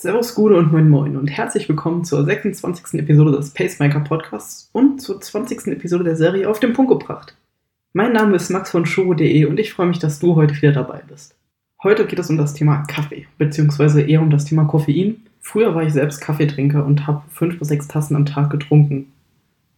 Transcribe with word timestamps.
Servus, 0.00 0.36
Gude 0.36 0.56
und 0.56 0.70
Moin 0.70 0.88
Moin 0.88 1.16
und 1.16 1.26
herzlich 1.26 1.68
willkommen 1.68 2.04
zur 2.04 2.24
26. 2.24 3.00
Episode 3.00 3.32
des 3.32 3.50
Pacemaker 3.50 3.98
Podcasts 3.98 4.70
und 4.70 5.02
zur 5.02 5.20
20. 5.20 5.66
Episode 5.72 6.04
der 6.04 6.14
Serie 6.14 6.48
auf 6.48 6.60
den 6.60 6.72
Punkt 6.72 6.92
gebracht. 6.92 7.36
Mein 7.94 8.12
Name 8.12 8.36
ist 8.36 8.48
Max 8.48 8.70
von 8.70 8.86
Shoro.de 8.86 9.46
und 9.46 9.58
ich 9.58 9.72
freue 9.72 9.88
mich, 9.88 9.98
dass 9.98 10.20
du 10.20 10.36
heute 10.36 10.54
wieder 10.54 10.70
dabei 10.70 11.02
bist. 11.08 11.34
Heute 11.82 12.06
geht 12.06 12.20
es 12.20 12.30
um 12.30 12.36
das 12.36 12.54
Thema 12.54 12.84
Kaffee, 12.86 13.26
beziehungsweise 13.38 14.00
eher 14.00 14.22
um 14.22 14.30
das 14.30 14.44
Thema 14.44 14.66
Koffein. 14.66 15.16
Früher 15.40 15.74
war 15.74 15.82
ich 15.82 15.92
selbst 15.92 16.20
Kaffeetrinker 16.20 16.86
und 16.86 17.08
habe 17.08 17.22
fünf 17.32 17.58
bis 17.58 17.66
sechs 17.66 17.88
Tassen 17.88 18.14
am 18.14 18.24
Tag 18.24 18.50
getrunken. 18.50 19.12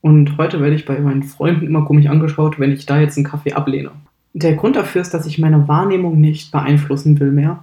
Und 0.03 0.37
heute 0.37 0.61
werde 0.61 0.77
ich 0.77 0.85
bei 0.85 1.01
meinen 1.01 1.23
Freunden 1.23 1.65
immer 1.65 1.87
komisch 1.87 2.09
angeschaut, 2.09 2.61
wenn 2.61 2.73
ich 2.73 2.85
da 2.85 3.01
jetzt 3.01 3.17
einen 3.17 3.25
Kaffee 3.25 3.55
ablehne. 3.55 3.93
Der 4.35 4.53
Grund 4.53 4.77
dafür 4.77 5.01
ist, 5.01 5.15
dass 5.15 5.25
ich 5.25 5.39
meine 5.39 5.67
Wahrnehmung 5.67 6.21
nicht 6.21 6.53
beeinflussen 6.53 7.19
will 7.21 7.33
mehr 7.33 7.63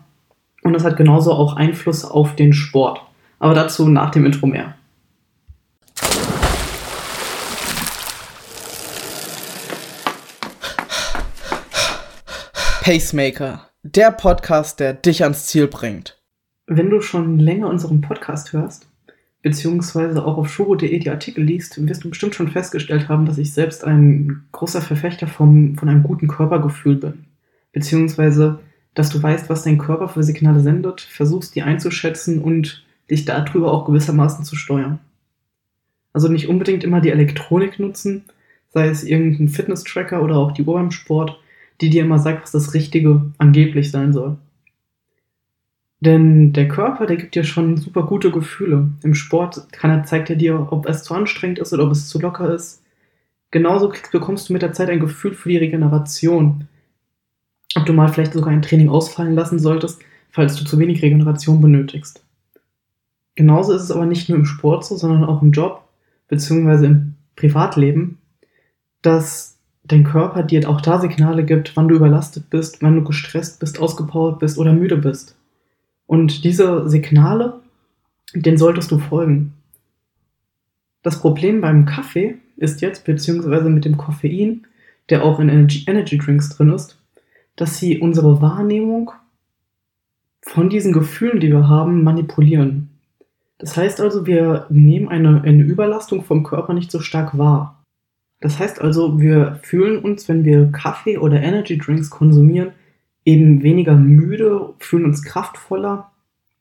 und 0.68 0.74
das 0.74 0.84
hat 0.84 0.98
genauso 0.98 1.32
auch 1.32 1.56
Einfluss 1.56 2.04
auf 2.04 2.36
den 2.36 2.52
Sport. 2.52 3.02
Aber 3.40 3.54
dazu 3.54 3.88
nach 3.88 4.12
dem 4.12 4.26
Intro 4.26 4.48
mehr. 4.48 4.76
Pacemaker, 12.82 13.70
der 13.84 14.12
Podcast, 14.12 14.80
der 14.80 14.94
dich 14.94 15.24
ans 15.24 15.48
Ziel 15.48 15.68
bringt. 15.68 16.22
Wenn 16.68 16.90
du 16.90 17.00
schon 17.02 17.40
länger 17.40 17.70
unseren 17.70 18.02
Podcast 18.02 18.52
hörst, 18.52 18.90
beziehungsweise 19.42 20.26
auch 20.26 20.38
auf 20.38 20.50
shuro.de 20.50 21.00
die 21.00 21.10
Artikel 21.10 21.44
liest, 21.44 21.86
wirst 21.88 22.04
du 22.04 22.10
bestimmt 22.10 22.36
schon 22.36 22.50
festgestellt 22.50 23.08
haben, 23.08 23.26
dass 23.26 23.38
ich 23.38 23.54
selbst 23.54 23.86
ein 23.86 24.44
großer 24.52 24.82
Verfechter 24.82 25.28
vom, 25.28 25.78
von 25.78 25.88
einem 25.88 26.04
guten 26.04 26.28
Körpergefühl 26.28 26.96
bin. 26.96 27.26
Beziehungsweise 27.72 28.60
dass 28.98 29.12
du 29.12 29.22
weißt, 29.22 29.48
was 29.48 29.62
dein 29.62 29.78
Körper 29.78 30.10
für 30.10 30.24
Signale 30.24 30.60
sendet, 30.60 31.02
versuchst 31.02 31.54
die 31.56 31.62
einzuschätzen 31.62 32.42
und 32.42 32.84
dich 33.12 33.26
darüber 33.26 33.72
auch 33.72 33.86
gewissermaßen 33.86 34.44
zu 34.44 34.56
steuern. 34.56 34.98
Also 36.14 36.30
nicht 36.30 36.48
unbedingt 36.48 36.84
immer 36.84 37.00
die 37.00 37.12
Elektronik 37.12 37.78
nutzen, 37.78 38.24
sei 38.70 38.88
es 38.88 39.04
irgendein 39.04 39.50
Fitness-Tracker 39.50 40.24
oder 40.24 40.38
auch 40.38 40.52
die 40.52 40.64
Uhr 40.64 40.80
im 40.80 40.90
Sport, 40.90 41.40
die 41.80 41.92
dir 41.92 42.06
immer 42.06 42.18
sagt, 42.18 42.42
was 42.42 42.52
das 42.54 42.74
Richtige 42.74 43.22
angeblich 43.38 43.92
sein 43.92 44.14
soll. 44.14 44.38
Denn 46.00 46.54
der 46.54 46.68
Körper, 46.68 47.06
der 47.06 47.18
gibt 47.18 47.36
dir 47.36 47.44
schon 47.44 47.78
super 47.78 48.02
gute 48.02 48.32
Gefühle. 48.32 48.90
Im 49.04 49.14
Sport 49.14 49.72
kann 49.72 49.92
er, 49.92 50.06
zeigt 50.06 50.32
er 50.32 50.38
dir, 50.38 50.70
ob 50.72 50.88
es 50.88 51.04
zu 51.04 51.14
anstrengend 51.14 51.60
ist 51.60 51.72
oder 51.72 51.86
ob 51.86 51.92
es 51.92 52.10
zu 52.10 52.20
locker 52.20 52.52
ist. 52.52 52.82
Genauso 53.52 53.94
bekommst 54.12 54.50
du 54.50 54.54
mit 54.54 54.64
der 54.64 54.74
Zeit 54.74 54.90
ein 54.90 55.00
Gefühl 55.00 55.36
für 55.36 55.50
die 55.50 55.58
Regeneration 55.58 56.68
ob 57.76 57.86
du 57.86 57.94
mal 57.94 58.08
vielleicht 58.08 58.34
sogar 58.34 58.52
ein 58.52 58.62
Training 58.62 58.90
ausfallen 58.90 59.36
lassen 59.36 59.60
solltest, 59.60 60.00
falls 60.32 60.56
du 60.56 60.66
zu 60.66 60.80
wenig 60.80 61.02
Regeneration 61.02 61.62
benötigst. 61.62 62.24
Genauso 63.36 63.74
ist 63.74 63.84
es 63.84 63.92
aber 63.92 64.06
nicht 64.06 64.30
nur 64.30 64.38
im 64.38 64.46
Sport 64.46 64.86
so, 64.86 64.96
sondern 64.96 65.24
auch 65.24 65.42
im 65.42 65.52
Job 65.52 65.88
bzw. 66.28 66.86
im 66.86 67.16
Privatleben, 67.36 68.18
dass 69.02 69.58
dein 69.84 70.04
Körper 70.04 70.44
dir 70.44 70.68
auch 70.70 70.82
da 70.82 71.00
Signale 71.00 71.46
gibt, 71.46 71.76
wann 71.76 71.88
du 71.88 71.96
überlastet 71.96 72.50
bist, 72.50 72.82
wann 72.82 72.96
du 72.96 73.04
gestresst 73.04 73.60
bist, 73.60 73.80
ausgepowert 73.80 74.40
bist 74.40 74.58
oder 74.58 74.74
müde 74.74 74.98
bist. 74.98 75.36
Und 76.08 76.44
diese 76.44 76.90
Signale, 76.90 77.62
denen 78.34 78.58
solltest 78.58 78.92
du 78.92 78.98
folgen. 78.98 79.54
Das 81.04 81.20
Problem 81.20 81.62
beim 81.62 81.86
Kaffee 81.86 82.36
ist 82.58 82.82
jetzt, 82.82 83.06
beziehungsweise 83.06 83.70
mit 83.70 83.86
dem 83.86 83.98
Koffein, 83.98 84.66
der 85.10 85.24
auch 85.24 85.40
in 85.40 85.48
Energy, 85.48 85.86
Energy 85.88 86.18
Drinks 86.18 86.50
drin 86.50 86.72
ist, 86.72 86.98
dass 87.58 87.78
sie 87.78 88.00
unsere 88.00 88.42
Wahrnehmung 88.42 89.12
von 90.42 90.70
diesen 90.70 90.94
Gefühlen, 90.94 91.42
die 91.42 91.52
wir 91.52 91.68
haben, 91.68 92.04
manipulieren. 92.04 92.90
Das 93.58 93.76
heißt 93.76 94.00
also, 94.00 94.26
wir 94.26 94.68
nehmen 94.70 95.10
eine, 95.10 95.42
eine 95.42 95.64
Überlastung 95.64 96.24
vom 96.24 96.44
Körper 96.44 96.74
nicht 96.74 96.92
so 96.92 97.02
stark 97.02 97.38
wahr. 97.38 97.84
Das 98.40 98.60
heißt 98.60 98.80
also, 98.80 99.20
wir 99.20 99.60
fühlen 99.64 100.00
uns, 100.00 100.30
wenn 100.30 100.46
wir 100.46 100.72
Kaffee 100.72 101.18
oder 101.18 101.42
Energy 101.42 101.78
Drinks 101.78 102.10
konsumieren, 102.10 102.72
eben 103.26 103.64
weniger 103.64 103.96
müde, 103.96 104.74
fühlen 104.80 105.06
uns 105.06 105.24
kraftvoller 105.24 106.12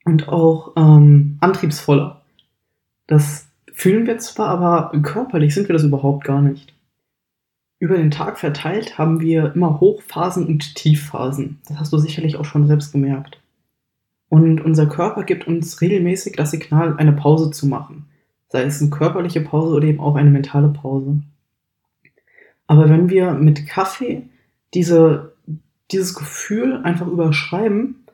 und 0.05 0.29
auch 0.29 0.73
ähm, 0.77 1.37
antriebsvoller. 1.41 2.23
Das 3.07 3.49
fühlen 3.73 4.07
wir 4.07 4.19
zwar, 4.19 4.49
aber 4.49 4.99
körperlich 5.03 5.55
sind 5.55 5.69
wir 5.69 5.75
das 5.75 5.85
überhaupt 5.85 6.25
gar 6.25 6.41
nicht. 6.41 6.76
Über 7.87 7.99
den 7.99 8.11
Tag 8.11 8.41
verteilt 8.41 8.99
haben 8.99 9.21
wir 9.21 9.55
immer 9.55 9.79
Hochphasen 9.79 10.45
und 10.45 10.75
Tiefphasen. 10.75 11.61
Das 11.69 11.79
hast 11.79 11.93
du 11.93 11.99
sicherlich 11.99 12.35
auch 12.35 12.45
schon 12.45 12.67
selbst 12.67 12.91
gemerkt. 12.91 13.41
Und 14.29 14.61
unser 14.61 14.87
Körper 14.87 15.23
gibt 15.23 15.47
uns 15.47 15.81
regelmäßig 15.81 16.35
das 16.35 16.51
Signal, 16.51 16.97
eine 16.97 17.13
Pause 17.13 17.53
zu 17.53 17.69
machen. 17.69 18.07
Sei 18.49 18.65
es 18.65 18.81
eine 18.81 18.91
körperliche 18.91 19.41
Pause 19.41 19.77
oder 19.77 19.87
eben 19.87 20.01
auch 20.01 20.17
eine 20.17 20.31
mentale 20.31 20.67
Pause. 20.71 21.21
Aber 22.67 22.91
wenn 22.91 23.09
wir 23.09 23.35
mit 23.35 23.69
Kaffee 23.69 24.25
diese, 24.75 25.35
dieses 25.93 26.17
Gefühl 26.17 26.81
einfach 26.83 27.07
überschreiben, 27.07 28.05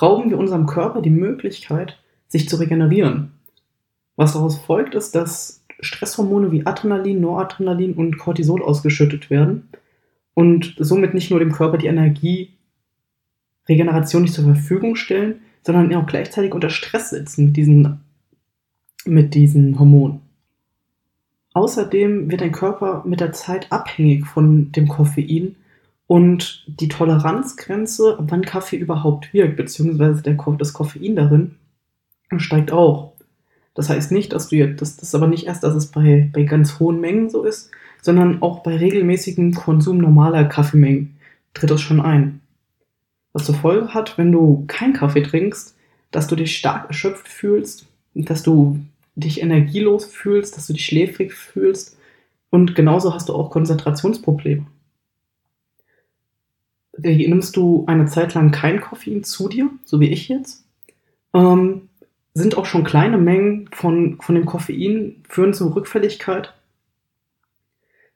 rauben 0.00 0.30
wir 0.30 0.38
unserem 0.38 0.66
Körper 0.66 1.02
die 1.02 1.10
Möglichkeit, 1.10 1.98
sich 2.28 2.48
zu 2.48 2.60
regenerieren. 2.60 3.32
Was 4.14 4.34
daraus 4.34 4.56
folgt, 4.56 4.94
ist, 4.94 5.16
dass 5.16 5.64
Stresshormone 5.80 6.52
wie 6.52 6.66
Adrenalin, 6.66 7.20
Noradrenalin 7.20 7.94
und 7.94 8.18
Cortisol 8.18 8.62
ausgeschüttet 8.62 9.30
werden 9.30 9.68
und 10.34 10.74
somit 10.78 11.14
nicht 11.14 11.30
nur 11.30 11.40
dem 11.40 11.52
Körper 11.52 11.78
die 11.78 11.86
Energie 11.86 12.56
Regeneration 13.68 14.22
nicht 14.22 14.34
zur 14.34 14.44
Verfügung 14.44 14.96
stellen, 14.96 15.40
sondern 15.62 15.92
auch 15.94 16.06
gleichzeitig 16.06 16.54
unter 16.54 16.70
Stress 16.70 17.10
setzen 17.10 17.46
mit 17.46 17.56
diesen, 17.56 18.00
mit 19.04 19.34
diesen 19.34 19.78
Hormonen. 19.78 20.20
Außerdem 21.54 22.30
wird 22.30 22.42
dein 22.42 22.52
Körper 22.52 23.02
mit 23.06 23.20
der 23.20 23.32
Zeit 23.32 23.72
abhängig 23.72 24.26
von 24.26 24.72
dem 24.72 24.88
Koffein 24.88 25.56
und 26.06 26.64
die 26.68 26.88
Toleranzgrenze, 26.88 28.18
wann 28.20 28.42
Kaffee 28.42 28.76
überhaupt 28.76 29.32
wirkt, 29.32 29.56
beziehungsweise 29.56 30.22
der, 30.22 30.36
das 30.58 30.72
Koffein 30.72 31.16
darin, 31.16 31.56
steigt 32.36 32.72
auch. 32.72 33.15
Das 33.76 33.90
heißt 33.90 34.10
nicht, 34.10 34.32
dass 34.32 34.48
du 34.48 34.56
jetzt, 34.56 34.80
das, 34.80 34.96
das 34.96 35.10
ist 35.10 35.14
aber 35.14 35.28
nicht 35.28 35.46
erst, 35.46 35.62
dass 35.62 35.74
es 35.74 35.86
bei, 35.86 36.30
bei 36.32 36.42
ganz 36.44 36.80
hohen 36.80 36.98
Mengen 36.98 37.28
so 37.28 37.44
ist, 37.44 37.70
sondern 38.00 38.42
auch 38.42 38.62
bei 38.62 38.74
regelmäßigem 38.74 39.52
Konsum 39.52 39.98
normaler 39.98 40.44
Kaffeemengen 40.44 41.16
tritt 41.52 41.70
das 41.70 41.82
schon 41.82 42.00
ein. 42.00 42.40
Was 43.34 43.44
zur 43.44 43.54
Folge 43.54 43.92
hat, 43.92 44.16
wenn 44.16 44.32
du 44.32 44.64
keinen 44.66 44.94
Kaffee 44.94 45.22
trinkst, 45.22 45.76
dass 46.10 46.26
du 46.26 46.36
dich 46.36 46.56
stark 46.56 46.88
erschöpft 46.88 47.28
fühlst, 47.28 47.86
dass 48.14 48.42
du 48.42 48.80
dich 49.14 49.42
energielos 49.42 50.06
fühlst, 50.06 50.56
dass 50.56 50.66
du 50.66 50.72
dich 50.72 50.86
schläfrig 50.86 51.34
fühlst 51.34 51.98
und 52.48 52.74
genauso 52.74 53.12
hast 53.12 53.28
du 53.28 53.34
auch 53.34 53.50
Konzentrationsprobleme. 53.50 54.66
Nimmst 56.96 57.56
du 57.56 57.84
eine 57.86 58.06
Zeit 58.06 58.32
lang 58.32 58.52
kein 58.52 58.80
Koffein 58.80 59.22
zu 59.22 59.50
dir, 59.50 59.68
so 59.84 60.00
wie 60.00 60.08
ich 60.08 60.28
jetzt, 60.28 60.64
ähm, 61.34 61.90
sind 62.36 62.58
auch 62.58 62.66
schon 62.66 62.84
kleine 62.84 63.16
Mengen 63.16 63.68
von, 63.72 64.18
von 64.20 64.34
dem 64.34 64.44
Koffein 64.44 65.22
führen 65.26 65.54
zur 65.54 65.74
Rückfälligkeit, 65.74 66.52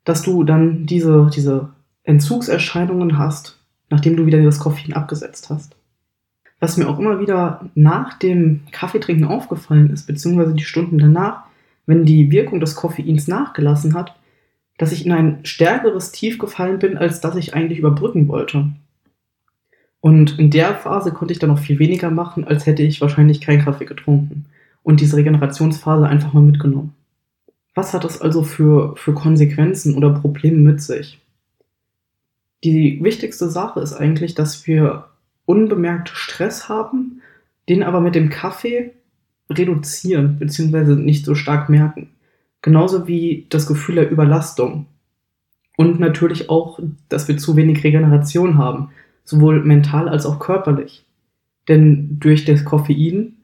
dass 0.05 0.23
du 0.23 0.45
dann 0.45 0.85
diese, 0.85 1.31
diese 1.35 1.71
Entzugserscheinungen 2.05 3.17
hast, 3.17 3.59
nachdem 3.89 4.17
du 4.17 4.27
wieder 4.27 4.43
das 4.43 4.59
Koffein 4.59 4.93
abgesetzt 4.93 5.49
hast. 5.49 5.75
Was 6.59 6.77
mir 6.77 6.89
auch 6.91 6.99
immer 6.99 7.19
wieder 7.19 7.71
nach 7.75 8.19
dem 8.19 8.61
Kaffeetrinken 8.73 9.25
aufgefallen 9.25 9.89
ist, 9.89 10.07
beziehungsweise 10.07 10.53
die 10.53 10.65
Stunden 10.65 10.99
danach, 10.99 11.45
wenn 11.87 12.05
die 12.05 12.31
Wirkung 12.31 12.61
des 12.61 12.75
Koffeins 12.75 13.27
nachgelassen 13.27 13.95
hat, 13.95 14.15
dass 14.77 14.93
ich 14.93 15.07
in 15.07 15.13
ein 15.13 15.39
stärkeres 15.45 16.13
Tief 16.13 16.39
gefallen 16.39 16.79
bin, 16.79 16.99
als 16.99 17.23
das 17.23 17.37
ich 17.37 17.55
eigentlich 17.55 17.79
überbrücken 17.79 18.29
wollte. 18.29 18.67
Und 20.01 20.39
in 20.39 20.51
der 20.51 20.75
Phase 20.75 21.13
konnte 21.13 21.33
ich 21.33 21.39
dann 21.39 21.51
noch 21.51 21.59
viel 21.59 21.79
weniger 21.79 22.11
machen, 22.11 22.45
als 22.45 22.67
hätte 22.67 22.83
ich 22.83 23.01
wahrscheinlich 23.01 23.41
keinen 23.41 23.63
Kaffee 23.63 23.85
getrunken 23.85 24.47
und 24.83 25.01
diese 25.01 25.17
Regenerationsphase 25.17 26.07
einfach 26.07 26.33
mal 26.33 26.43
mitgenommen. 26.43 26.95
Was 27.75 27.93
hat 27.93 28.05
das 28.05 28.21
also 28.21 28.43
für, 28.43 28.97
für 28.97 29.15
Konsequenzen 29.15 29.97
oder 29.97 30.11
Probleme 30.11 30.59
mit 30.59 30.81
sich? 30.81 31.21
Die 32.65 33.03
wichtigste 33.03 33.49
Sache 33.49 33.81
ist 33.81 33.93
eigentlich, 33.93 34.35
dass 34.35 34.67
wir 34.67 35.07
unbemerkt 35.47 36.09
Stress 36.09 36.69
haben, 36.69 37.23
den 37.69 37.83
aber 37.83 38.01
mit 38.01 38.15
dem 38.15 38.31
Kaffee 38.31 38.93
reduzieren 39.51 40.39
bzw. 40.39 40.95
nicht 40.95 41.25
so 41.25 41.35
stark 41.35 41.69
merken. 41.69 42.11
Genauso 42.63 43.07
wie 43.07 43.47
das 43.49 43.67
Gefühl 43.67 43.97
der 43.97 44.11
Überlastung. 44.11 44.87
Und 45.77 45.99
natürlich 45.99 46.51
auch, 46.51 46.79
dass 47.09 47.27
wir 47.29 47.39
zu 47.39 47.57
wenig 47.57 47.83
Regeneration 47.85 48.59
haben 48.59 48.91
sowohl 49.31 49.65
mental 49.65 50.09
als 50.09 50.27
auch 50.27 50.39
körperlich. 50.39 51.05
Denn 51.69 52.19
durch 52.19 52.45
das 52.45 52.65
Koffein 52.65 53.37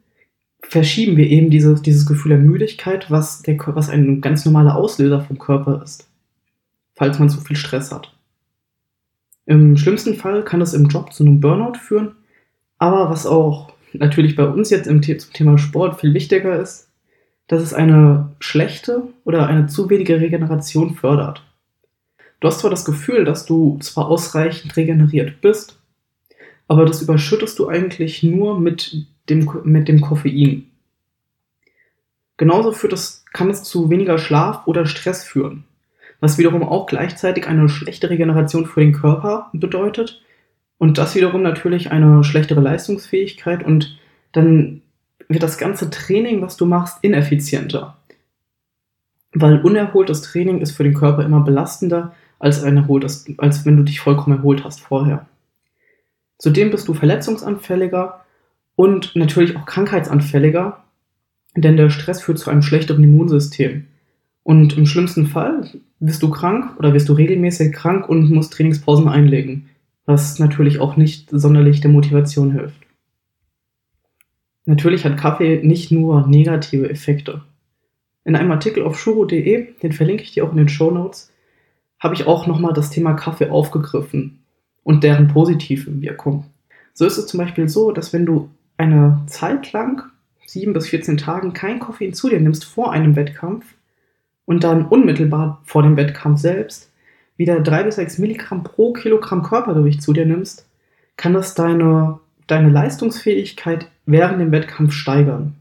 verschieben 0.63 1.17
wir 1.17 1.27
eben 1.27 1.51
dieses, 1.51 1.83
dieses 1.83 2.07
Gefühl 2.07 2.31
der 2.31 2.39
Müdigkeit, 2.39 3.11
was, 3.11 3.43
der, 3.43 3.57
was 3.69 3.89
ein 3.89 4.21
ganz 4.21 4.45
normaler 4.45 4.77
Auslöser 4.77 5.21
vom 5.21 5.39
Körper 5.39 5.83
ist, 5.83 6.09
falls 6.95 7.19
man 7.19 7.31
zu 7.31 7.41
viel 7.41 7.57
Stress 7.57 7.93
hat. 7.93 8.13
Im 9.47 9.77
schlimmsten 9.77 10.15
Fall 10.15 10.45
kann 10.45 10.61
es 10.61 10.75
im 10.75 10.89
Job 10.89 11.13
zu 11.13 11.23
einem 11.23 11.41
Burnout 11.41 11.79
führen, 11.79 12.17
aber 12.79 13.11
was 13.11 13.27
auch 13.27 13.73
natürlich 13.93 14.35
bei 14.35 14.47
uns 14.47 14.71
jetzt 14.71 14.89
im 14.89 15.03
zum 15.03 15.33
Thema 15.33 15.57
Sport 15.57 16.01
viel 16.01 16.13
wichtiger 16.15 16.61
ist, 16.61 16.91
dass 17.47 17.63
es 17.63 17.73
eine 17.73 18.33
schlechte 18.41 19.05
oder 19.25 19.47
eine 19.47 19.69
zu 19.69 19.89
wenige 19.89 20.21
Regeneration 20.21 20.95
fördert. 20.95 21.46
Du 22.47 22.53
hast 22.53 22.61
zwar 22.61 22.71
das 22.71 22.85
Gefühl, 22.85 23.25
dass 23.25 23.45
du 23.45 23.77
zwar 23.81 24.07
ausreichend 24.07 24.77
regeneriert 24.77 25.41
bist, 25.41 25.81
aber 26.69 26.85
das 26.85 27.03
überschüttest 27.03 27.59
du 27.59 27.67
eigentlich 27.67 28.23
nur 28.23 28.61
mit 28.61 29.05
dem, 29.29 29.51
mit 29.65 29.89
dem 29.89 30.01
Koffein. 30.01 30.71
Genauso 32.37 32.71
führt 32.71 32.93
es, 32.93 33.25
kann 33.33 33.51
es 33.51 33.65
zu 33.65 33.91
weniger 33.91 34.17
Schlaf 34.17 34.65
oder 34.69 34.87
Stress 34.87 35.25
führen, 35.25 35.65
was 36.21 36.39
wiederum 36.39 36.63
auch 36.63 36.87
gleichzeitig 36.87 37.49
eine 37.49 37.69
schlechte 37.69 38.11
Regeneration 38.11 38.67
für 38.67 38.79
den 38.79 38.93
Körper 38.93 39.51
bedeutet 39.53 40.23
und 40.79 40.99
das 40.99 41.17
wiederum 41.17 41.43
natürlich 41.43 41.91
eine 41.91 42.23
schlechtere 42.23 42.61
Leistungsfähigkeit 42.61 43.65
und 43.65 43.99
dann 44.31 44.83
wird 45.27 45.43
das 45.43 45.59
ganze 45.59 45.91
Training, 45.91 46.43
was 46.43 46.57
du 46.57 46.65
machst, 46.65 46.99
ineffizienter. 47.03 47.97
Weil 49.33 49.61
unerholtes 49.63 50.23
Training 50.23 50.61
ist 50.61 50.77
für 50.77 50.85
den 50.85 50.95
Körper 50.95 51.25
immer 51.25 51.41
belastender 51.41 52.15
als 52.39 52.63
ein 52.63 52.77
erholtes, 52.77 53.27
als 53.39 53.65
wenn 53.65 53.77
du 53.77 53.83
dich 53.83 54.01
vollkommen 54.01 54.39
erholt 54.39 54.65
hast 54.65 54.81
vorher. 54.81 55.27
Zudem 56.39 56.71
bist 56.71 56.89
du 56.89 56.95
verletzungsanfälliger 56.95 58.25
und 58.75 59.17
natürlich 59.17 59.57
auch 59.57 59.65
krankheitsanfälliger, 59.65 60.85
denn 61.57 61.77
der 61.77 61.91
Stress 61.91 62.23
führt 62.23 62.39
zu 62.39 62.51
einem 62.51 62.63
schlechteren 62.63 63.03
Immunsystem. 63.03 63.87
Und 64.43 64.77
im 64.77 64.87
schlimmsten 64.87 65.27
Fall 65.27 65.71
wirst 65.99 66.23
du 66.23 66.31
krank 66.31 66.79
oder 66.79 66.93
wirst 66.93 67.09
du 67.09 67.15
regelmäßig 67.15 67.73
krank 67.73 68.09
und 68.09 68.31
musst 68.31 68.53
Trainingspausen 68.53 69.09
einlegen, 69.09 69.71
was 70.05 70.39
natürlich 70.39 70.79
auch 70.79 70.97
nicht 70.97 71.31
sonderlich 71.31 71.81
der 71.81 71.91
Motivation 71.91 72.53
hilft. 72.53 72.87
Natürlich 74.67 75.05
hat 75.05 75.17
Kaffee 75.17 75.63
nicht 75.63 75.91
nur 75.91 76.27
negative 76.27 76.91
Effekte. 76.91 77.43
In 78.25 78.37
einem 78.37 78.51
Artikel 78.51 78.83
auf 78.83 78.99
shuro.de, 78.99 79.69
den 79.83 79.93
verlinke 79.93 80.25
ich 80.25 80.33
dir 80.33 80.45
auch 80.45 80.51
in 80.51 80.59
den 80.59 80.69
Show 80.69 80.91
Notes, 80.91 81.33
habe 81.99 82.15
ich 82.15 82.27
auch 82.27 82.47
nochmal 82.47 82.73
das 82.73 82.91
Thema 82.91 83.15
Kaffee 83.15 83.51
aufgegriffen 83.51 84.41
und 84.83 85.03
deren 85.03 85.29
positive 85.29 86.01
Wirkung. 86.01 86.45
So 86.93 87.07
ist 87.07 87.19
es 87.19 87.27
zum 87.27 87.39
Beispiel 87.39 87.69
so, 87.69 87.93
dass 87.93 88.13
wenn 88.13 88.27
du 88.27 88.51
eine 88.77 89.23
Zeit 89.27 89.73
lang, 89.73 90.03
7 90.47 90.73
bis 90.73 90.89
14 90.89 91.17
Tagen, 91.17 91.53
kein 91.53 91.81
Koffein 91.81 92.15
zu 92.15 92.29
dir 92.29 92.41
nimmst 92.41 92.65
vor 92.65 92.93
einem 92.93 93.17
Wettkampf 93.17 93.75
und 94.45 94.65
dann 94.65 94.87
unmittelbar 94.87 95.61
vor 95.65 95.83
dem 95.83 95.97
Wettkampf 95.97 96.41
selbst 96.41 96.91
wieder 97.37 97.61
3 97.61 97.85
bis 97.85 97.97
6 97.97 98.19
Milligramm 98.19 98.63
pro 98.63 98.93
Kilogramm 98.93 99.43
Körpergewicht 99.43 100.03
zu 100.03 100.13
dir 100.13 100.25
nimmst, 100.25 100.67
kann 101.17 101.35
das 101.35 101.55
deine, 101.55 102.21
deine 102.47 102.71
Leistungsfähigkeit 102.71 103.89
während 104.07 104.41
dem 104.41 104.53
Wettkampf 104.53 104.93
steigern. 104.93 105.55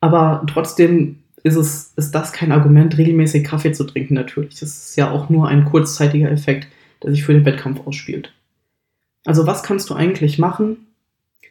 Aber 0.00 0.44
trotzdem 0.48 1.21
ist, 1.42 1.56
es, 1.56 1.92
ist 1.96 2.14
das 2.14 2.32
kein 2.32 2.52
Argument, 2.52 2.96
regelmäßig 2.96 3.44
Kaffee 3.44 3.72
zu 3.72 3.84
trinken, 3.84 4.14
natürlich. 4.14 4.60
Das 4.60 4.62
ist 4.62 4.96
ja 4.96 5.10
auch 5.10 5.28
nur 5.28 5.48
ein 5.48 5.64
kurzzeitiger 5.64 6.30
Effekt, 6.30 6.68
der 7.02 7.10
sich 7.10 7.24
für 7.24 7.32
den 7.32 7.44
Wettkampf 7.44 7.86
ausspielt. 7.86 8.32
Also 9.24 9.46
was 9.46 9.62
kannst 9.62 9.90
du 9.90 9.94
eigentlich 9.94 10.38
machen, 10.38 10.86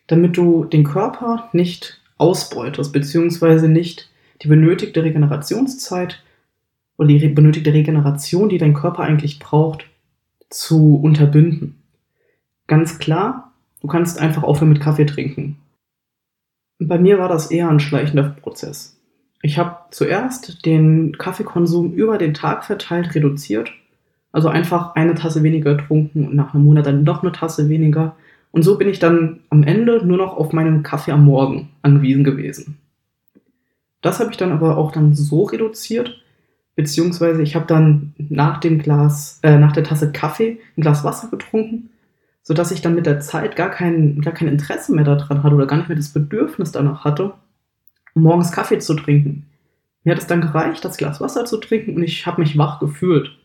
damit 0.08 0.38
du 0.38 0.66
den 0.66 0.84
Körper 0.84 1.50
nicht 1.54 2.02
ausbeutest, 2.18 2.94
beziehungsweise 2.94 3.68
nicht 3.68 4.10
die 4.42 4.48
benötigte 4.48 5.04
Regenerationszeit 5.04 6.24
oder 6.98 7.08
die 7.08 7.28
benötigte 7.30 7.74
Regeneration, 7.74 8.50
die 8.50 8.58
dein 8.58 8.74
Körper 8.74 9.04
eigentlich 9.04 9.40
braucht, 9.40 9.86
zu 10.50 10.98
unterbinden. 10.98 11.82
Ganz 12.68 13.00
klar, 13.00 13.54
du 13.82 13.88
kannst 13.88 14.20
einfach 14.20 14.44
aufhören 14.44 14.70
mit 14.70 14.82
Kaffee 14.82 15.06
trinken. 15.06 15.58
Bei 16.80 16.98
mir 16.98 17.20
war 17.20 17.30
das 17.30 17.52
eher 17.52 17.70
ein 17.70 17.80
schleichender 17.80 18.24
Prozess. 18.24 19.01
Ich 19.42 19.58
habe 19.58 19.78
zuerst 19.90 20.66
den 20.66 21.18
Kaffeekonsum 21.18 21.94
über 21.94 22.18
den 22.18 22.34
Tag 22.34 22.64
verteilt 22.64 23.16
reduziert. 23.16 23.72
Also 24.32 24.48
einfach 24.48 24.96
eine 24.96 25.16
Tasse 25.16 25.44
weniger 25.44 25.76
getrunken 25.76 26.28
und 26.28 26.36
nach 26.36 26.54
einem 26.54 26.64
Monat 26.64 26.86
dann 26.86 27.04
noch 27.04 27.24
eine 27.24 27.32
Tasse 27.32 27.68
weniger. 27.68 28.16
Und 28.52 28.64
so 28.64 28.78
bin 28.78 28.88
ich 28.88 29.00
dann 29.00 29.40
am 29.50 29.64
Ende 29.64 30.06
nur 30.06 30.18
noch 30.18 30.38
auf 30.38 30.54
meinen 30.54 30.84
Kaffee 30.84 31.12
am 31.12 31.26
Morgen 31.26 31.70
angewiesen 31.82 32.24
gewesen. 32.24 32.78
Das 34.02 34.20
habe 34.20 34.32
ich 34.32 34.38
dann 34.38 34.52
aber 34.52 34.78
auch 34.78 34.92
dann 34.92 35.14
so 35.14 35.44
reduziert, 35.44 36.22
beziehungsweise 36.76 37.42
ich 37.42 37.56
habe 37.56 37.68
dann 37.68 38.14
nach 38.18 38.60
dem 38.60 38.80
Glas, 38.80 39.40
äh, 39.44 39.58
nach 39.58 39.74
der 39.74 39.84
Tasse 39.84 40.12
Kaffee 40.12 40.60
ein 40.78 40.82
Glas 40.82 41.04
Wasser 41.04 41.30
getrunken, 41.30 41.90
sodass 42.42 42.72
ich 42.72 42.82
dann 42.82 42.96
mit 42.96 43.06
der 43.06 43.20
Zeit 43.20 43.56
gar 43.56 43.70
kein, 43.70 44.22
gar 44.22 44.34
kein 44.34 44.48
Interesse 44.48 44.94
mehr 44.94 45.04
daran 45.04 45.44
hatte 45.44 45.56
oder 45.56 45.68
gar 45.68 45.78
nicht 45.78 45.90
mehr 45.90 45.98
das 45.98 46.10
Bedürfnis 46.10 46.72
danach 46.72 47.04
hatte, 47.06 47.34
morgens 48.14 48.52
Kaffee 48.52 48.80
zu 48.80 48.94
trinken. 48.96 49.48
Mir 50.04 50.12
hat 50.14 50.22
es 50.22 50.28
dann 50.28 50.42
gereicht, 50.42 50.84
das 50.84 50.98
Glas 50.98 51.22
Wasser 51.22 51.46
zu 51.46 51.58
trinken 51.58 51.96
und 51.96 52.04
ich 52.04 52.26
habe 52.26 52.42
mich 52.42 52.58
wach 52.58 52.80
gefühlt. 52.80 53.38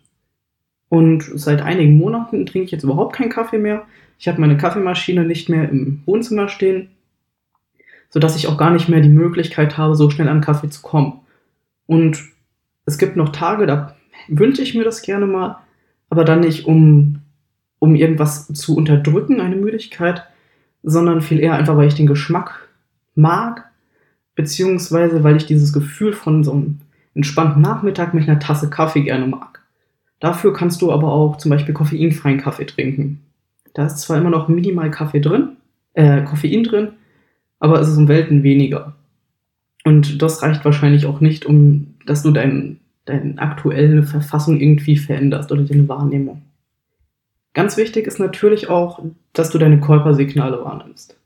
Und 0.88 1.22
seit 1.34 1.62
einigen 1.62 1.98
Monaten 1.98 2.46
trinke 2.46 2.64
ich 2.64 2.70
jetzt 2.70 2.84
überhaupt 2.84 3.14
keinen 3.14 3.30
Kaffee 3.30 3.58
mehr. 3.58 3.86
Ich 4.18 4.28
habe 4.28 4.40
meine 4.40 4.56
Kaffeemaschine 4.56 5.24
nicht 5.24 5.48
mehr 5.48 5.68
im 5.68 6.02
Wohnzimmer 6.06 6.48
stehen, 6.48 6.90
sodass 8.08 8.36
ich 8.36 8.46
auch 8.46 8.56
gar 8.56 8.70
nicht 8.70 8.88
mehr 8.88 9.00
die 9.00 9.08
Möglichkeit 9.08 9.76
habe, 9.76 9.94
so 9.94 10.08
schnell 10.10 10.28
an 10.28 10.40
Kaffee 10.40 10.70
zu 10.70 10.82
kommen. 10.82 11.20
Und 11.86 12.22
es 12.86 12.98
gibt 12.98 13.16
noch 13.16 13.30
Tage, 13.30 13.66
da 13.66 13.96
wünsche 14.28 14.62
ich 14.62 14.74
mir 14.74 14.84
das 14.84 15.02
gerne 15.02 15.26
mal, 15.26 15.58
aber 16.08 16.24
dann 16.24 16.40
nicht, 16.40 16.66
um, 16.66 17.20
um 17.78 17.94
irgendwas 17.94 18.46
zu 18.46 18.76
unterdrücken, 18.76 19.40
eine 19.40 19.56
Müdigkeit, 19.56 20.24
sondern 20.82 21.20
viel 21.20 21.40
eher 21.40 21.54
einfach, 21.54 21.76
weil 21.76 21.88
ich 21.88 21.94
den 21.94 22.06
Geschmack 22.06 22.68
mag 23.14 23.65
beziehungsweise 24.36 25.24
weil 25.24 25.36
ich 25.36 25.46
dieses 25.46 25.72
Gefühl 25.72 26.12
von 26.12 26.44
so 26.44 26.52
einem 26.52 26.78
entspannten 27.14 27.62
Nachmittag 27.62 28.14
mit 28.14 28.28
einer 28.28 28.38
Tasse 28.38 28.70
Kaffee 28.70 29.02
gerne 29.02 29.26
mag. 29.26 29.62
Dafür 30.20 30.52
kannst 30.52 30.80
du 30.82 30.92
aber 30.92 31.10
auch 31.10 31.38
zum 31.38 31.50
Beispiel 31.50 31.74
koffeinfreien 31.74 32.38
Kaffee 32.38 32.66
trinken. 32.66 33.22
Da 33.74 33.86
ist 33.86 33.98
zwar 33.98 34.18
immer 34.18 34.30
noch 34.30 34.48
minimal 34.48 34.90
Kaffee 34.90 35.20
drin, 35.20 35.56
äh, 35.94 36.22
Koffein 36.22 36.62
drin, 36.62 36.88
aber 37.58 37.80
es 37.80 37.88
ist 37.88 37.98
um 37.98 38.08
Welten 38.08 38.42
weniger. 38.42 38.94
Und 39.84 40.22
das 40.22 40.42
reicht 40.42 40.64
wahrscheinlich 40.64 41.06
auch 41.06 41.20
nicht, 41.20 41.46
um 41.46 41.94
dass 42.06 42.22
du 42.22 42.30
dein, 42.30 42.78
deine 43.04 43.38
aktuelle 43.38 44.02
Verfassung 44.04 44.60
irgendwie 44.60 44.96
veränderst 44.96 45.50
oder 45.52 45.62
deine 45.62 45.88
Wahrnehmung. 45.88 46.42
Ganz 47.52 47.76
wichtig 47.76 48.06
ist 48.06 48.18
natürlich 48.18 48.68
auch, 48.68 49.02
dass 49.32 49.50
du 49.50 49.58
deine 49.58 49.80
Körpersignale 49.80 50.64
wahrnimmst. 50.64 51.16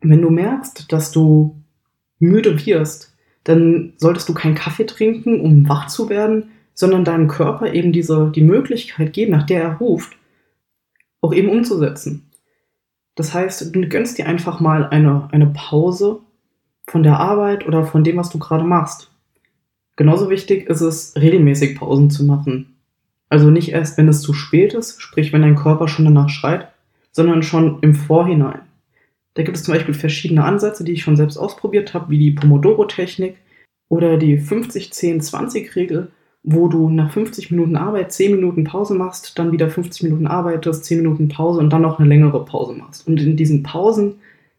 Wenn 0.00 0.22
du 0.22 0.30
merkst, 0.30 0.92
dass 0.92 1.12
du 1.12 1.56
müde 2.18 2.64
wirst, 2.66 3.14
dann 3.44 3.92
solltest 3.96 4.28
du 4.28 4.34
keinen 4.34 4.54
Kaffee 4.54 4.86
trinken, 4.86 5.40
um 5.40 5.68
wach 5.68 5.86
zu 5.86 6.08
werden, 6.08 6.50
sondern 6.74 7.04
deinem 7.04 7.28
Körper 7.28 7.72
eben 7.72 7.92
diese, 7.92 8.30
die 8.34 8.42
Möglichkeit 8.42 9.12
geben, 9.12 9.32
nach 9.32 9.46
der 9.46 9.62
er 9.62 9.76
ruft, 9.76 10.16
auch 11.20 11.32
eben 11.32 11.48
umzusetzen. 11.48 12.30
Das 13.14 13.32
heißt, 13.32 13.74
du 13.74 13.88
gönnst 13.88 14.18
dir 14.18 14.26
einfach 14.26 14.60
mal 14.60 14.86
eine, 14.88 15.28
eine 15.32 15.46
Pause 15.46 16.20
von 16.86 17.02
der 17.02 17.18
Arbeit 17.18 17.66
oder 17.66 17.84
von 17.84 18.04
dem, 18.04 18.16
was 18.16 18.30
du 18.30 18.38
gerade 18.38 18.64
machst. 18.64 19.10
Genauso 19.96 20.28
wichtig 20.28 20.68
ist 20.68 20.82
es, 20.82 21.14
regelmäßig 21.16 21.78
Pausen 21.78 22.10
zu 22.10 22.24
machen. 22.24 22.76
Also 23.30 23.50
nicht 23.50 23.70
erst, 23.70 23.96
wenn 23.96 24.08
es 24.08 24.20
zu 24.20 24.34
spät 24.34 24.74
ist, 24.74 25.00
sprich, 25.00 25.32
wenn 25.32 25.42
dein 25.42 25.56
Körper 25.56 25.88
schon 25.88 26.04
danach 26.04 26.28
schreit, 26.28 26.68
sondern 27.10 27.42
schon 27.42 27.80
im 27.80 27.94
Vorhinein. 27.94 28.60
Da 29.36 29.42
gibt 29.42 29.58
es 29.58 29.64
zum 29.64 29.74
Beispiel 29.74 29.92
verschiedene 29.92 30.44
Ansätze, 30.44 30.82
die 30.82 30.92
ich 30.92 31.02
schon 31.02 31.16
selbst 31.16 31.36
ausprobiert 31.36 31.92
habe, 31.92 32.08
wie 32.08 32.18
die 32.18 32.30
Pomodoro-Technik 32.30 33.36
oder 33.90 34.16
die 34.16 34.40
50-10-20-Regel, 34.40 36.10
wo 36.42 36.68
du 36.68 36.88
nach 36.88 37.12
50 37.12 37.50
Minuten 37.50 37.76
Arbeit 37.76 38.12
10 38.12 38.32
Minuten 38.32 38.64
Pause 38.64 38.94
machst, 38.94 39.38
dann 39.38 39.52
wieder 39.52 39.68
50 39.68 40.04
Minuten 40.04 40.26
arbeitest, 40.26 40.86
10 40.86 40.98
Minuten 40.98 41.28
Pause 41.28 41.60
und 41.60 41.70
dann 41.70 41.82
noch 41.82 41.98
eine 41.98 42.08
längere 42.08 42.46
Pause 42.46 42.72
machst. 42.72 43.06
Und 43.06 43.20
in 43.20 43.36
diesen 43.36 43.62
Pausen 43.62 44.14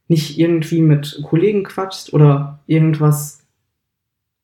nicht 0.10 0.38
irgendwie 0.38 0.82
mit 0.82 1.24
Kollegen 1.28 1.64
quatschst 1.64 2.14
oder 2.14 2.60
irgendwas 2.68 3.40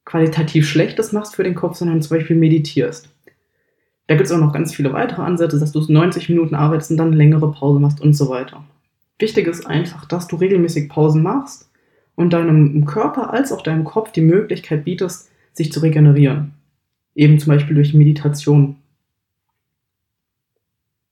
qualitativ 0.03 0.67
Schlechtes 0.67 1.11
machst 1.11 1.35
für 1.35 1.43
den 1.43 1.53
Kopf, 1.53 1.75
sondern 1.75 2.01
zum 2.01 2.17
Beispiel 2.17 2.35
meditierst. 2.35 3.07
Da 4.07 4.15
gibt 4.15 4.25
es 4.25 4.33
auch 4.33 4.39
noch 4.39 4.51
ganz 4.51 4.73
viele 4.73 4.93
weitere 4.93 5.21
Ansätze, 5.21 5.59
dass 5.59 5.71
du 5.71 5.79
90 5.79 6.27
Minuten 6.29 6.55
arbeitest 6.55 6.89
und 6.89 6.97
dann 6.97 7.09
eine 7.09 7.17
längere 7.17 7.51
Pause 7.51 7.79
machst 7.79 8.01
und 8.01 8.13
so 8.15 8.29
weiter. 8.29 8.63
Wichtig 9.23 9.47
ist 9.47 9.65
einfach, 9.65 10.03
dass 10.03 10.27
du 10.27 10.35
regelmäßig 10.35 10.89
Pausen 10.89 11.23
machst 11.23 11.69
und 12.15 12.33
deinem 12.33 12.83
Körper 12.83 13.31
als 13.31 13.53
auch 13.53 13.61
deinem 13.61 13.85
Kopf 13.85 14.11
die 14.11 14.19
Möglichkeit 14.19 14.83
bietest, 14.83 15.29
sich 15.53 15.71
zu 15.71 15.79
regenerieren. 15.79 16.55
Eben 17.15 17.39
zum 17.39 17.53
Beispiel 17.53 17.73
durch 17.73 17.93
Meditation. 17.93 18.75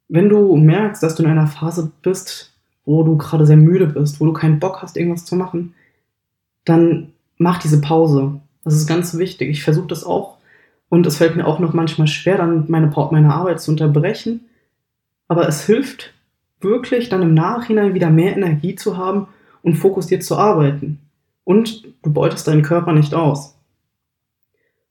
Wenn 0.09 0.27
du 0.27 0.57
merkst, 0.57 1.01
dass 1.01 1.15
du 1.15 1.23
in 1.23 1.29
einer 1.29 1.47
Phase 1.47 1.89
bist, 2.01 2.53
wo 2.83 3.03
du 3.03 3.15
gerade 3.15 3.45
sehr 3.45 3.55
müde 3.55 3.87
bist, 3.87 4.19
wo 4.19 4.25
du 4.25 4.33
keinen 4.33 4.59
Bock 4.59 4.81
hast, 4.81 4.97
irgendwas 4.97 5.23
zu 5.23 5.37
machen, 5.37 5.73
dann 6.65 7.13
mach 7.37 7.59
diese 7.59 7.79
Pause. 7.79 8.41
Das 8.65 8.75
ist 8.75 8.87
ganz 8.87 9.17
wichtig. 9.17 9.49
Ich 9.49 9.63
versuche 9.63 9.87
das 9.87 10.03
auch 10.03 10.35
und 10.89 11.07
es 11.07 11.15
fällt 11.15 11.37
mir 11.37 11.47
auch 11.47 11.59
noch 11.59 11.71
manchmal 11.71 12.07
schwer, 12.07 12.37
dann 12.37 12.65
meine, 12.67 12.87
meine 12.87 13.33
Arbeit 13.33 13.61
zu 13.61 13.71
unterbrechen. 13.71 14.41
Aber 15.29 15.47
es 15.47 15.65
hilft 15.65 16.13
wirklich 16.63 17.09
dann 17.09 17.21
im 17.21 17.33
Nachhinein 17.33 17.93
wieder 17.93 18.09
mehr 18.09 18.35
Energie 18.35 18.75
zu 18.75 18.97
haben 18.97 19.27
und 19.61 19.75
fokussiert 19.75 20.23
zu 20.23 20.37
arbeiten. 20.37 20.99
Und 21.43 21.87
du 22.03 22.13
beutest 22.13 22.47
deinen 22.47 22.61
Körper 22.61 22.93
nicht 22.93 23.13
aus. 23.13 23.57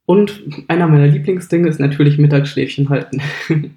Und 0.07 0.43
einer 0.69 0.89
meiner 0.89 1.07
Lieblingsdinge 1.07 1.69
ist 1.69 1.79
natürlich 1.79 2.19
Mittagsschläfchen 2.19 2.89
halten. 2.89 3.23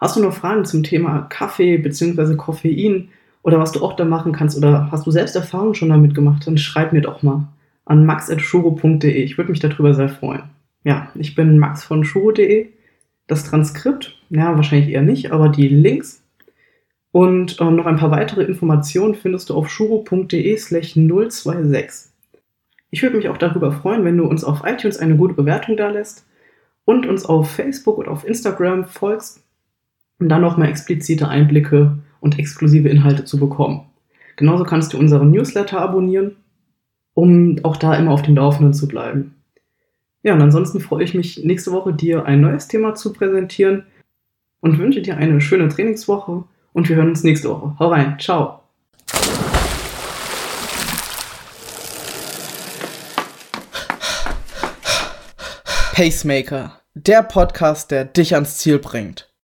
hast 0.00 0.16
du 0.16 0.20
noch 0.20 0.32
Fragen 0.32 0.64
zum 0.64 0.82
Thema 0.82 1.22
Kaffee 1.22 1.78
bzw. 1.78 2.36
Koffein 2.36 3.08
oder 3.42 3.58
was 3.58 3.72
du 3.72 3.82
auch 3.82 3.94
da 3.94 4.04
machen 4.04 4.32
kannst 4.32 4.56
oder 4.56 4.90
hast 4.90 5.06
du 5.06 5.10
selbst 5.10 5.36
Erfahrungen 5.36 5.74
schon 5.74 5.88
damit 5.88 6.14
gemacht, 6.14 6.46
dann 6.46 6.58
schreib 6.58 6.92
mir 6.92 7.00
doch 7.00 7.22
mal 7.22 7.48
an 7.84 8.04
max.shuro.de. 8.04 9.10
Ich 9.10 9.38
würde 9.38 9.50
mich 9.50 9.60
darüber 9.60 9.94
sehr 9.94 10.08
freuen. 10.08 10.42
Ja, 10.84 11.10
ich 11.14 11.34
bin 11.34 11.58
Max 11.58 11.84
von 11.84 12.04
shuro.de. 12.04 12.68
Das 13.26 13.44
Transkript, 13.44 14.18
ja, 14.30 14.56
wahrscheinlich 14.56 14.90
eher 14.90 15.02
nicht, 15.02 15.32
aber 15.32 15.48
die 15.48 15.68
Links 15.68 16.17
und 17.12 17.60
ähm, 17.60 17.76
noch 17.76 17.86
ein 17.86 17.96
paar 17.96 18.10
weitere 18.10 18.44
Informationen 18.44 19.14
findest 19.14 19.50
du 19.50 19.54
auf 19.54 19.70
shuro.de 19.70 20.56
slash 20.56 20.94
026. 20.94 22.12
Ich 22.90 23.02
würde 23.02 23.16
mich 23.16 23.28
auch 23.28 23.38
darüber 23.38 23.72
freuen, 23.72 24.04
wenn 24.04 24.16
du 24.16 24.24
uns 24.24 24.44
auf 24.44 24.62
iTunes 24.64 24.98
eine 24.98 25.16
gute 25.16 25.34
Bewertung 25.34 25.76
da 25.76 25.90
lässt 25.90 26.26
und 26.84 27.06
uns 27.06 27.24
auf 27.24 27.50
Facebook 27.50 27.98
und 27.98 28.08
auf 28.08 28.26
Instagram 28.26 28.86
folgst, 28.86 29.44
um 30.18 30.28
dann 30.28 30.40
nochmal 30.40 30.68
explizite 30.68 31.28
Einblicke 31.28 31.98
und 32.20 32.38
exklusive 32.38 32.88
Inhalte 32.88 33.24
zu 33.24 33.38
bekommen. 33.38 33.86
Genauso 34.36 34.64
kannst 34.64 34.92
du 34.92 34.98
unseren 34.98 35.30
Newsletter 35.30 35.80
abonnieren, 35.80 36.36
um 37.14 37.58
auch 37.62 37.76
da 37.76 37.94
immer 37.94 38.12
auf 38.12 38.22
dem 38.22 38.36
Laufenden 38.36 38.72
zu 38.72 38.88
bleiben. 38.88 39.34
Ja, 40.22 40.34
und 40.34 40.42
ansonsten 40.42 40.80
freue 40.80 41.04
ich 41.04 41.14
mich 41.14 41.44
nächste 41.44 41.72
Woche 41.72 41.92
dir 41.92 42.24
ein 42.24 42.40
neues 42.40 42.68
Thema 42.68 42.94
zu 42.94 43.12
präsentieren 43.12 43.84
und 44.60 44.78
wünsche 44.78 45.02
dir 45.02 45.16
eine 45.16 45.40
schöne 45.40 45.68
Trainingswoche 45.68 46.44
und 46.72 46.88
wir 46.88 46.96
hören 46.96 47.08
uns 47.10 47.24
nächste 47.24 47.50
Woche. 47.50 47.74
Hau 47.78 47.88
rein, 47.88 48.18
ciao. 48.18 48.60
Pacemaker, 55.92 56.80
der 56.94 57.24
Podcast, 57.24 57.90
der 57.90 58.04
dich 58.04 58.34
ans 58.34 58.58
Ziel 58.58 58.78
bringt. 58.78 59.27